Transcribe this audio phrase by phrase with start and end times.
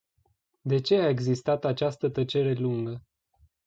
[0.61, 3.03] De ce a existat această tăcere lungă?